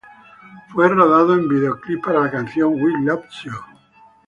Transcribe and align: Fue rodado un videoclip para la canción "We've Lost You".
Fue 0.73 0.89
rodado 0.89 1.33
un 1.33 1.47
videoclip 1.47 2.03
para 2.03 2.21
la 2.21 2.31
canción 2.31 2.73
"We've 2.73 3.03
Lost 3.03 3.33
You". 3.43 3.51